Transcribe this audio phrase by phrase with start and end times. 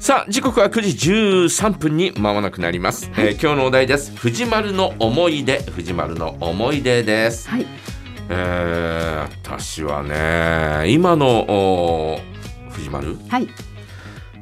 [0.00, 1.08] さあ時刻は9時
[1.46, 7.66] 13分に間もなくなります、えー今日のお題です藤丸の思い出藤丸の思い出です、はい。
[8.30, 12.18] えー私はね今のお
[12.70, 13.48] 藤丸、はい。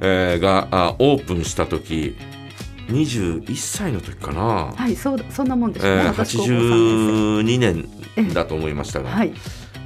[0.01, 2.17] えーがあオープンした時
[2.87, 4.95] 21歳の時かな、はい。
[4.95, 5.93] そう、そんなもんですね。
[5.93, 9.33] えー私高校三82年だと思いましたが、はい。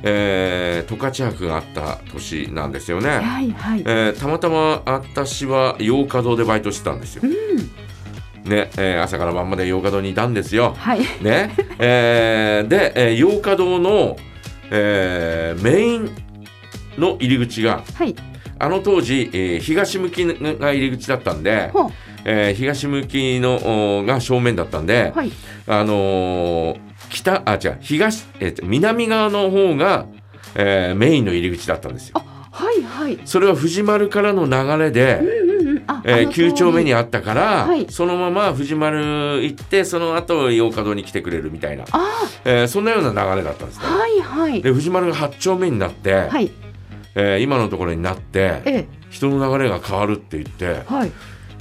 [0.02, 3.50] えー十勝博があった年なんですよね、はい。
[3.50, 3.80] はい。
[3.80, 7.22] えーたまたま私は洋華堂でバイトしてたんですよ。
[8.44, 10.74] ねえー朝から晩まで洋華堂にいたんですよ。
[10.76, 11.00] はい。
[11.22, 14.16] ねえーで、えー洋華堂の、
[14.70, 16.10] えーメイン
[16.98, 18.14] の入り口がはい。
[18.58, 21.70] あの当時、えー東向きが入り口だったんで。
[22.24, 25.32] えー東向きのおが正面だったんで、はい。
[25.66, 30.06] あのー北あ違う東、えーと南側の方が、
[30.54, 32.14] えーメインの入り口だったんですよ。
[32.18, 32.82] あ、はい。
[32.82, 33.18] はい。
[33.24, 35.24] それは藤丸からの流れで、う
[35.64, 43.84] んうんえー、あの通り9丁目にあったから、はいそのまま藤丸行ってその後洋華堂に来てくれるみたいな、あえーそんなような流れだったんですね。
[43.84, 44.20] ー、はい。
[44.20, 44.62] はい。
[44.62, 46.50] で藤丸が8丁目になって、はい。
[47.14, 48.86] えー今のところになってええ。
[49.10, 51.12] 人の流れが変わるって言ってはい。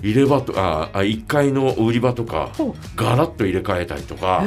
[0.01, 2.49] 入れ歯とああ1階の売り場とか。
[2.95, 4.43] ガラッと入れ替えたりとか、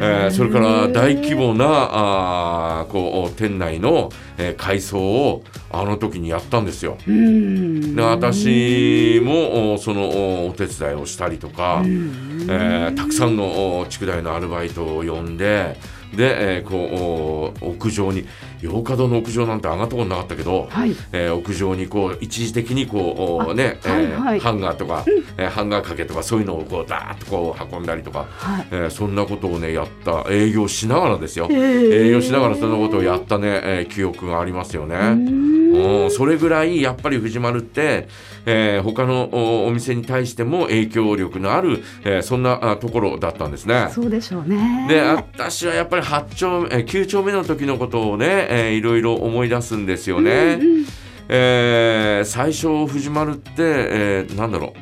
[0.00, 6.96] えーそれから大規模なあーこう店内の、えー改装をあの時にやったんですよ。
[7.06, 15.76] で私もおそのおお手伝いをしたりとか、うんえーたくさんのお地区大のアルバイトを呼んで
[16.16, 18.26] で、えーこうお屋上に
[18.60, 20.94] 洋華堂の屋上なんて上がったことなかったけど、はい。
[21.12, 25.04] えー屋上にこう一時的にこうね、えーはいはいハンガーとか、
[25.36, 28.66] えーハンガー掛けとかそういうのをこうダーッとこう運んだりとか、はい。
[28.70, 34.96] えーそんなことをねやった営業しながらですよ、営業しながらそんなことをやったね、えー記憶がありますよね。
[34.96, 38.06] うーんうんそれぐらいやっぱり藤丸って、
[38.44, 43.88] えー他のおお店に対しても影響力のある、えーそんなあところだったんですね。
[43.90, 44.86] そうでしょうね。
[44.88, 50.58] で私はやっぱり8丁目、えー9丁目の時のことをね、えーいろいろ思い出すんですよね。
[50.60, 50.86] うんうん
[51.28, 54.74] えー最初藤丸って、えーなんだろ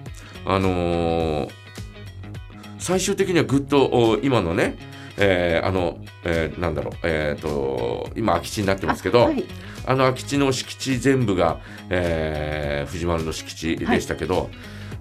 [0.47, 1.51] うあのー
[2.79, 4.77] 最終的にはぐっとお今のね、
[5.19, 9.45] えーあの、えーなんだろう、えー、と今空き地になってますけど、あはい。
[9.87, 11.59] あの空き地の敷地全部が、
[11.91, 14.51] えー藤丸の敷地でしたけど、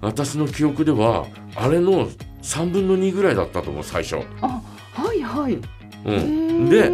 [0.02, 1.26] 私の記憶では
[1.56, 2.08] あれの
[2.42, 4.18] 3分の2ぐらいだったと思う最初。
[4.42, 4.60] あ、
[4.92, 5.20] はい。
[5.22, 5.58] はい。
[6.04, 6.86] うん、で、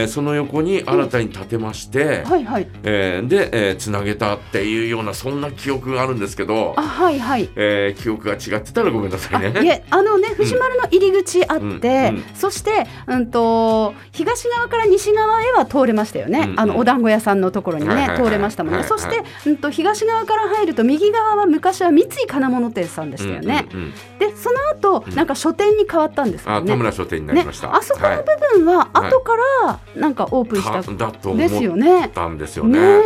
[0.00, 2.44] えーその横に新たに建てまして、はい。
[2.44, 2.68] はい。
[2.82, 7.18] えーで、えーつなげたっていうようなそんな記憶があるんですけどあ、、はい。
[7.18, 7.48] はい。
[7.56, 9.52] えー記憶が違ってたらごめんなさいね。
[9.56, 27.74] あいえあのね藤丸の入り口あって、うんうんそして、うん、と東側から西側へは通れましたよね、うんうんあのお団子屋さんのところにね、はいはいはい通れましたもんね、はいそして、うん、と東側から入ると右側は昔は三井金物店さんでしたよね、うんうんうんでその後なんか書店に変わったんですよねあ田村書店になりねました。
[27.74, 28.24] あそこのはい部
[28.64, 29.32] 分は後か
[29.64, 32.10] らなんかオープンしたかだと思ですよっね。
[32.14, 33.02] たんですよねね。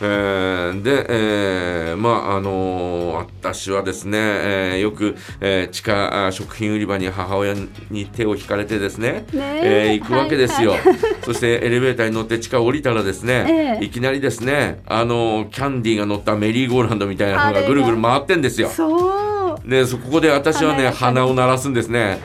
[0.00, 7.54] えーで、えーまああのー私はですね、えーよく、えー地下あ食品売り場に母親
[7.90, 10.80] に手を引かれてですね、ねえー行くわけですよ、はい
[11.24, 18.68] そしてエレベーターに乗って地下降りたらですね、ええいきなりですねあのーキャンディーが乗ったメリーゴーランドみたいなのがぐるぐる回ってんですよ。
[18.68, 22.20] そうでそこで私はね鼻を鳴らすんですね。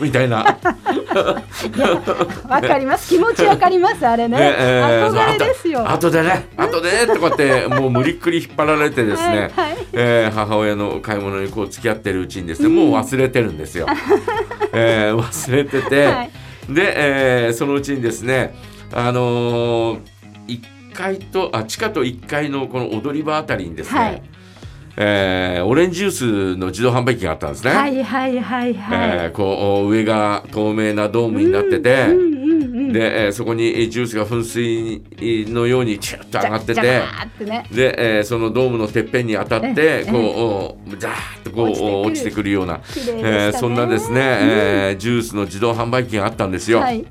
[0.00, 0.58] みたいな。
[2.48, 5.88] わかります気持ちわかりますあれねねえー憧れですよ。
[5.88, 13.86] あとでね、あとでねとかって、もう無理っくり引っ張られてですね、 はいはいえー母親の買い物にこう付き合ってるうちにですね、もう忘れてるんですよ。
[14.72, 16.30] えー忘れてて、はい
[16.68, 18.54] で、えーそのうちにですね、
[18.92, 19.98] あのー、
[20.48, 20.60] 1
[20.94, 24.22] 階とあ地下と1階のこの踊り場あたりにですね、はい
[24.96, 26.10] えーオレンジジュー
[26.54, 27.70] スの自動販売機があったんですね。
[27.70, 29.10] はいはいはいはい。
[29.24, 37.66] えーこう上が透明なドームになってて、うんうんうん、で、えーそこにえージュースが噴水のようにチュッと上がってててね。
[37.72, 40.18] で、えーそのドームのてっぺんに当たってええこ
[40.88, 46.80] うおザーッとこう落ちてくるような、ねえーそんなですね、えージュースの自動販売機があったんですよ。
[46.80, 47.04] はい。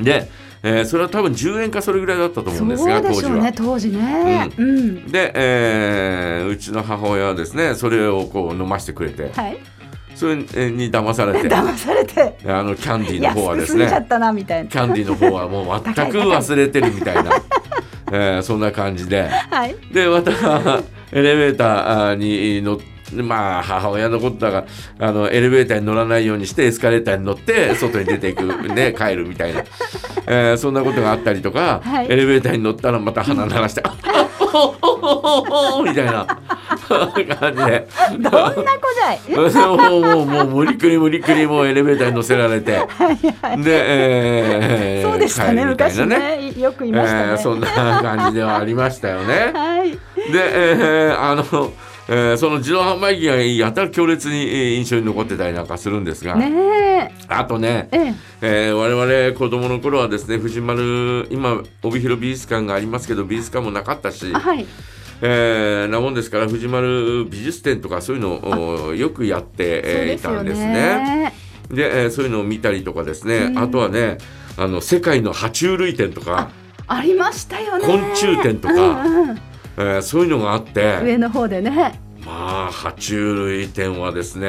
[0.00, 0.28] で、
[0.62, 3.52] えーそれは多分10円かそれぐらいだったと思うんですが当時は。
[3.54, 4.50] 当時ね。
[4.58, 5.06] うん。
[5.10, 9.58] で、えーうちの母親はですねそれをこう飲ませてくれてはい。
[10.14, 10.44] それに
[10.92, 14.68] 騙されて 騙されてあのキャンディーの方はですね済んじゃったなみたいな。
[14.70, 17.30] キャンディーの方はもう全く忘れてるみたいな、
[18.12, 19.74] えーそんな感じではい。
[19.92, 20.30] でまた
[21.12, 22.90] エレベーターに乗って
[23.22, 24.66] まあ母親のことだか
[24.98, 29.64] らあのエレベーターに乗らないようにしてエスカレーターに乗って外に出ていくね帰るみたいな、
[30.26, 32.06] えーそんなことがあったりとか、はい。
[32.10, 33.94] エレベーターに乗ったらまた鼻鳴らして「あっ
[34.52, 36.26] おおおみたいな。
[36.90, 37.86] 感じで
[38.18, 39.20] どんな子じゃい？
[39.78, 42.76] もうもうもう無理くり無理くりもうエレベーターに乗せられて。
[42.76, 42.86] はい
[43.42, 43.62] はい。
[43.62, 46.52] で、えーそうでしたね帰るみたい昔ね。
[46.60, 47.68] よくいましたね、えーそんな
[48.02, 49.52] 感じではありましたよね。
[49.54, 49.90] はい。
[49.92, 49.98] で、
[50.34, 51.44] えーあの、
[52.12, 58.00] えーその自動販売機がやたら強烈にえー印象に残ってたりなんかするんですが、ねあとね、ええ。
[58.00, 64.66] ええー我々子供の頃はですね藤丸今帯広美術館がありますけど美術館もなかったしあ、はい。
[65.22, 70.72] えーなもんですから藤丸美術展とかそういうのをおよくやって、いたんですね。
[70.72, 71.32] ね
[71.70, 73.58] で、えーそういうのを見たりとかですね、うん。
[73.58, 74.18] あとはね
[74.56, 76.50] あの世界の爬虫類展とか、
[76.88, 77.86] ありましたよね。
[77.86, 79.40] 昆虫展とかうんうん
[79.76, 80.98] えーそういうのがあって。
[81.02, 81.98] 上の方でね。
[82.24, 84.48] まあ爬虫類展はですね、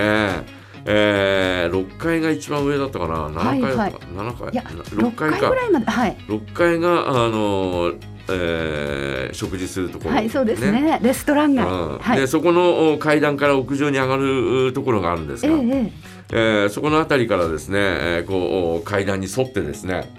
[0.86, 3.28] えー、6階が一番上だったかな。
[3.30, 4.54] 7階か、7階？
[4.54, 5.40] いや6 6階か。
[5.40, 6.18] 階ぐらいまではい。
[6.28, 7.94] 6階があの、
[8.30, 11.00] えー食事するところ、はいそうですね。
[11.02, 11.66] レストラン街。
[11.66, 11.98] うん。
[12.00, 12.20] はい。
[12.20, 15.92] でそこのお階段から屋上に上がるところがあるんですが、えええ
[16.32, 16.66] え。
[16.66, 20.12] ーそこの辺りからですね、えーこうお階段に沿ってですね、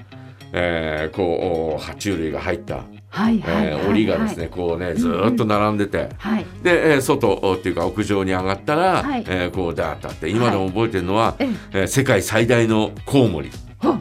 [0.55, 3.41] えーこうお爬虫類が入った、はい。
[3.41, 3.67] はい。
[3.67, 6.47] え檻がですね、こうねずーっと並んでて、はい。
[6.63, 9.25] で、えー外おっていうか屋上に上がったら、はい。
[9.29, 11.49] えーこうダーッとあって今でも覚えてるのは、ええ
[11.81, 13.95] えー世界最大のコウモリ、ほ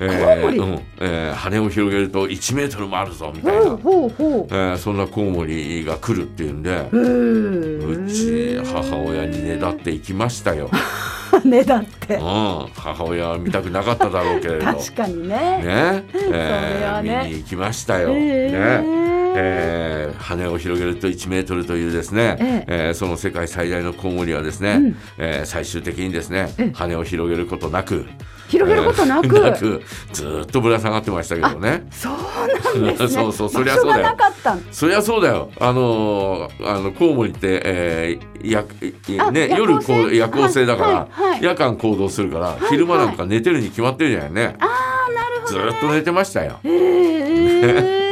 [0.00, 0.80] えうん。
[1.00, 10.70] えー羽を広げると1メートルもあるぞみたいな、えーそんなコウモリが来るっていうんでうち母親にねだって行きましたよ、
[11.40, 12.14] ねだって。
[12.16, 14.64] うん、母親は見たくなかっただろうけれど。
[14.64, 15.36] 確かにね。
[15.36, 17.22] ね、それはね。
[17.24, 22.90] 見に行きましたよ、ええねえー羽を広げると1メートルというですね、ええ。
[22.90, 24.96] ーその世界最大のコウモリはですね、うん。
[25.18, 26.72] えー最終的にですねええ。
[26.72, 28.06] 羽を広げることなく
[28.48, 29.82] 広げることなく、えーなく
[30.12, 31.86] ずーっとぶら下がってましたけどね。
[31.90, 33.08] そうなんですね。
[33.08, 34.16] そうそうそりゃそうだよ。
[34.70, 35.50] そりゃそうだよ。
[35.60, 38.64] あのーあのコウモリって、えーや
[39.18, 40.66] あね、夜こう夜行性？
[40.66, 41.42] だから、はいはい。
[41.42, 44.66] 夜間行動するから、い昼間なんか寝てるに決まってるじゃないね、あ
[45.08, 46.58] あなるほどずーっと寝てましたよ。
[46.64, 48.03] ええ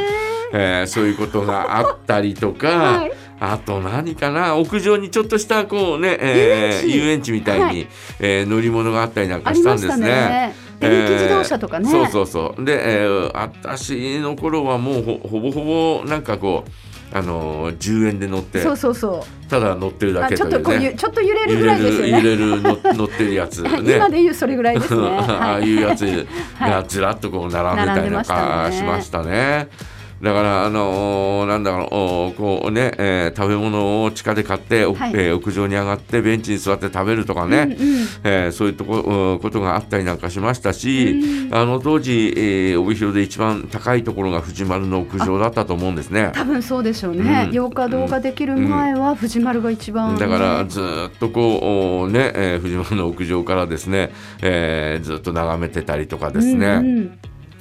[0.53, 3.11] えーそういうことがあったりとか、はい。
[3.39, 7.31] あと何かな屋上にちょっとしたこうね、えー遊園地。
[7.31, 7.87] みたいに、はい。
[8.19, 10.07] えー乗り物があったりなんあかしたんですね。
[10.07, 10.55] ね。
[10.79, 12.63] 電気自動車とかね、そうそうそう。
[12.65, 15.63] で、えー、私の頃はもうほほぼほ
[16.01, 19.49] ぼなんかこうあのー10円で乗ってそうそうそう。
[19.49, 20.63] ただ乗ってるだあちょっけというね。
[20.63, 22.07] とこうゆちょっと揺れるぐらいですよね。
[22.07, 23.69] る揺れるの 乗ってるやつね。
[23.95, 25.01] 今で言うそれぐらいですね。
[25.07, 25.63] ああはい。
[25.63, 26.27] いうやつ
[26.59, 29.67] がずらっとこう並んでたりなんかしましたね。
[30.23, 35.11] だからあのーなんだろうこうね、えー食べ物を地下で買って、おはい。
[35.13, 37.77] えー屋上に上がってベンチに座って食べるとかね、うんうん。
[38.23, 46.31] えーそういうとこうんことがあったりなんかしましたし、あの当時、えー帯広で一番高いところが藤丸の屋上だったと思うんですね。
[46.33, 47.53] 多分そうでしょうね、うん。
[47.53, 51.59] 洋華堂ができる前は藤丸が一番、だからずーっとこ
[52.01, 54.11] うおね、えー藤丸の屋上からですね、
[54.41, 57.19] えーずっと眺めてたりとかですね、うんうん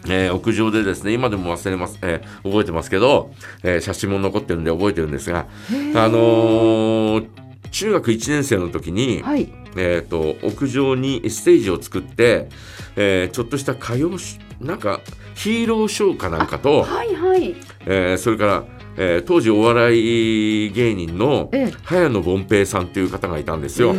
[0.08, 3.32] えー屋上でですね今でも忘れます、えー覚えてますけど、
[3.62, 5.46] えー写真も残ってるんで覚えてるんですが
[5.94, 7.26] あのー
[7.70, 9.50] 中学1年生の時に、はい。
[9.74, 12.48] えー、と屋上にステージを作って、
[12.96, 15.00] えーちょっとした歌謡しなんか
[15.34, 17.54] ヒーローショーかなんかと、はいはい。
[17.86, 18.64] えーそれから、
[18.98, 21.72] えー当時お笑い芸人のええ。
[21.84, 23.90] 早野凡平さんという方がいたんですよ。
[23.90, 23.96] へー。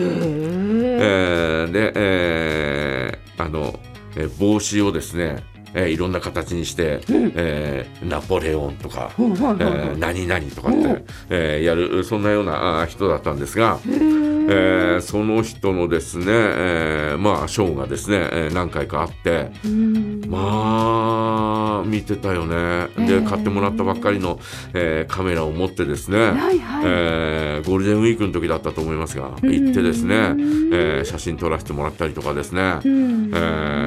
[1.01, 3.79] えーで、えーあの、
[4.15, 11.05] えー帽子をですね、えーいろんな形にして、えーナポレオンとか、えー何々とかって、うん。
[11.29, 20.21] えーやるそんなような人だったんですが、えーその人のですね、えーまあショーがですね、えー何回かあってうん。
[20.27, 22.55] まあ見てたよね。
[22.55, 23.21] えー。
[23.23, 24.39] で買ってもらったばっかりの、
[24.73, 29.51] えーカメラを持ってですね、はいはい、えーゴールデンウィークの時だったと思いますがうん。
[29.51, 33.31] 行ってですね、えー写真撮らせてもらったりとかですね、うん。
[33.33, 33.82] えー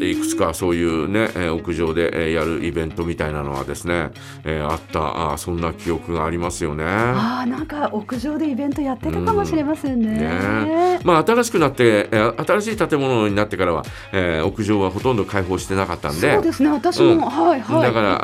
[0.00, 4.10] いくつかそういうね、えー屋上で、えーやるイベントみたいなのはですね、
[4.44, 5.00] えーあった。
[5.00, 6.84] あーそんな記憶がありますよね。
[6.84, 10.18] ああなんか屋上でイベントやってたかもしれませんね。
[10.18, 16.32] ねまあ、新しくなって、えー新しい建物になってからは、えー屋上はほとんど開放してなかったんで。
[16.34, 16.70] そうですね。
[16.70, 17.20] 私も、うん。
[17.20, 17.82] はいはい。
[17.82, 18.20] だから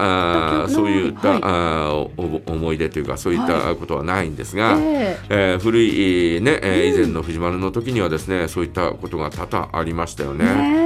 [0.63, 1.41] あーそういった、はい。
[1.43, 2.07] あ
[2.47, 5.57] 思い出というかそういったことはないんですが、ええ。
[5.57, 10.45] ー古い、ねえー以前の藤丸の時にはですねそういったことが多々ありましたよえね。
[10.45, 10.82] ね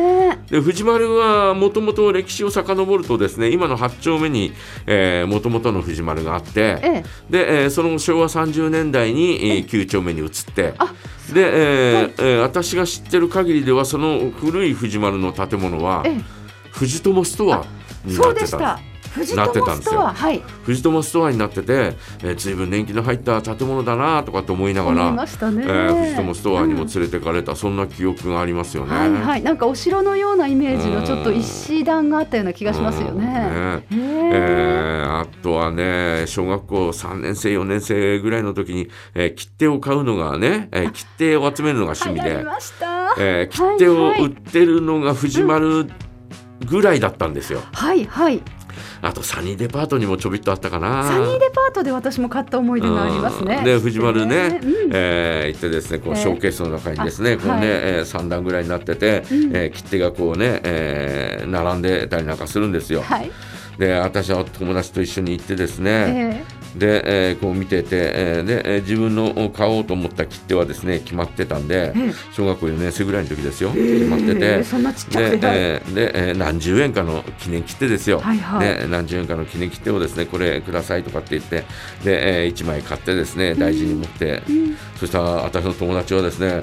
[0.50, 4.52] で藤丸はもともと歴史を遡るとですね今の8丁目に
[5.28, 7.04] もともとの藤丸があって、ええ。
[7.30, 10.94] で、えーその後昭和30年代に、えー9丁目に移ってあ
[11.32, 16.20] で、えーえー私が知ってる限りではその古い藤丸の建物はええ。
[16.70, 17.64] 藤友ストア
[18.04, 18.78] になってた
[19.36, 28.96] なってたんですよトアはい藤友ストアになってて、えー、随分年季の入った建物だなとかって思いながら、ましたね、えー藤友ストアにもうん連れてかれた、そんな記憶がありますよね。
[28.96, 33.26] はいはいなんかお城のようなイメージのちょっと石段があったような気がしますようんね。
[33.26, 42.44] ねえーあとはね小学校3年生4年生ぐらいの時に、えー切手を買うのがね、えー切手を集めるのが趣味で。
[43.18, 45.86] えー切手を売ってるのが藤丸
[46.68, 47.62] ぐらいだったんですよ。
[47.72, 48.42] はいはい。
[49.02, 51.04] あとサニーデパートにもちょびっとあったかな。
[51.04, 53.56] サニーデパートで私も買った思い出がありますね。
[53.58, 63.02] うんで藤丸ね、へーうんえー行ってですねこうえーショーケースの中にですね、あこうね、はいえー3段ぐらいになってて、うんえー切手がこうね、えー並んでたりなんかするんですよ。
[63.02, 63.30] はい。
[63.78, 72.12] で私は友達と一緒に行ってですね、えで、えーこう見てて、えーで、えー自分の買おうと思った切手はですね決まってたんで、ええ。
[72.32, 74.40] 小学校4年生ぐらいの時ですよ、ー決まってて。
[74.40, 78.60] えーそんなちっちゃで何十円かの記念切手ですよ、はいはい。
[78.60, 81.64] ね、何十円かの記念切手をですねこれくださいとかって言って
[82.04, 84.76] で、え1枚買ってですね大事に持って、うん。
[84.98, 86.62] そしたら私の友達はですね、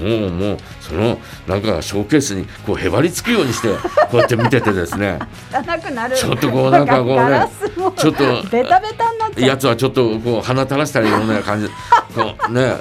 [0.00, 3.78] もうもうそのなんかショーケースにこうへばりつくようにしてこ
[4.14, 5.18] うやって見ててですね。
[5.52, 6.16] 汚くなる。
[6.16, 7.48] ちょっとこうなんかこうね
[7.90, 9.48] ちょっとベタベタになっちゃう。
[9.48, 11.68] やつはちょっとこう鼻垂らしたりような感じ
[12.14, 12.76] こうね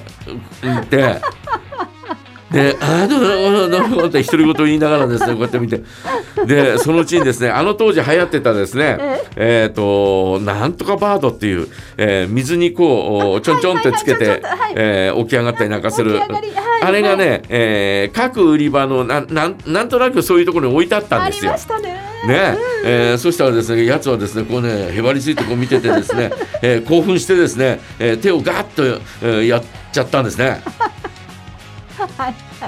[0.62, 1.22] 言って。
[2.52, 3.28] で、あーどうど
[3.68, 5.82] うどうどうって独り言言いながらですね、こうやって見て。
[6.46, 8.98] で、そのうちにですね、あの当時流行ってたですね、
[9.38, 14.44] えっ、と、なんとかバードっていう、えー水にこう、ちょんちょんってつけて
[14.76, 16.20] えー起き上がったりなんかする。
[16.82, 21.64] あれがね、えー各売り場のなんなんなんとなくそういうところに置いてあったんですよありま。
[21.64, 22.11] したね。
[22.28, 30.62] ねえーそしたらですねやつはですねこうねへばりついてこう見ててですね、えー興奮してですね、えー手をガッと、えーやっちゃったんですね。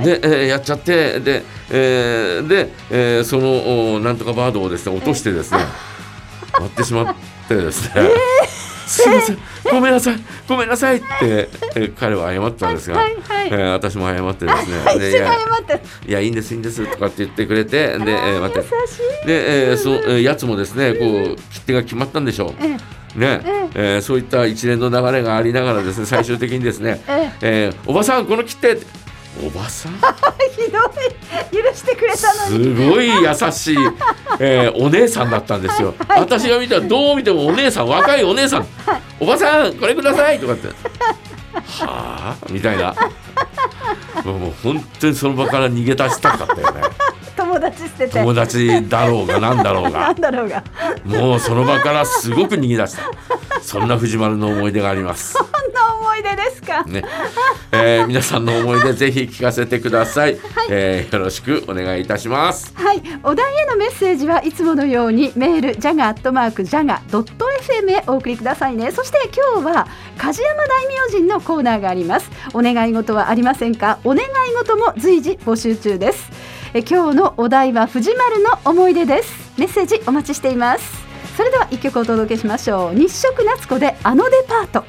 [0.04, 5.60] で、えーやっちゃってで,、えーで、えーそのおなんとかバードをですね落としてですね
[6.54, 7.16] 割ってしまっ
[7.48, 8.10] てですね。
[8.86, 9.38] すいません、
[9.72, 10.98] ごめんなさい、ごめんなさい。
[10.98, 15.34] って、えー彼は謝ったんですが、はいはいえー私も謝ってですね、一緒に謝でいや。
[16.08, 18.68] いやいいんですいいんですとかって言ってくれて、で、えー待って。
[19.26, 22.54] で、えー、そえーやつもですね、こう切手が決まったんでしょう。
[22.64, 22.78] え
[23.16, 23.20] え。
[23.20, 23.42] ね、
[23.76, 27.32] えーそういった一連の流れがありながらですね、最終的にですね、え。
[27.42, 28.78] えーおばさんこの切手、
[29.46, 29.94] おばさん、
[30.56, 30.80] ひど
[31.60, 32.90] い許してくれたのすに。
[32.90, 33.78] ごい優しい、
[34.40, 35.94] えーお姉さんだったんですよ。
[36.10, 38.68] 私が見たらどう見てもお姉さん、若いお姉さん、
[39.20, 40.74] おばさんこれくださいとかって、は
[41.86, 42.36] あ？
[42.50, 42.96] みたいな。
[44.24, 46.82] もう本当にその場から逃げ出したかったよね。
[47.36, 48.12] 友達捨てて。
[48.20, 50.16] 友達だろうがなんだろうがなん。
[50.16, 50.64] だろうが。
[51.04, 53.04] もうその場からすごく逃げ出した。
[53.62, 55.36] そんな藤丸の思い出があります。
[56.36, 56.84] ですか？
[56.84, 57.04] ね、
[57.72, 60.38] えー皆さんの思い出ぜひ聞かせてください、
[60.70, 62.74] えーよろしくお願いいたします。
[62.76, 68.92] はい、お題へのメッセージはいつものようにメールジャガアットマークジャガドット FM へお送りくださいね。
[68.92, 69.88] そして今日は
[70.18, 72.30] 梶山大名人のコーナーがあります。
[72.54, 74.00] お願い事はありませんか？
[74.04, 76.30] お願い事も随時募集中です。
[76.74, 79.54] え今日のお題は藤丸の思い出です。
[79.60, 81.04] メッセージお待ちしています。
[81.38, 82.98] それでは一曲お届けしましょう。
[82.98, 84.84] 日食夏子であのデパート